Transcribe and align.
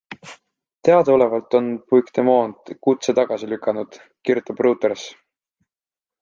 Teadaolevalt 0.87 1.57
on 1.59 1.67
Puigdemont 1.91 2.71
kutse 2.87 3.15
tagasi 3.21 3.51
lükanud, 3.53 4.01
kirjutab 4.31 4.65
Reuters. 4.69 5.07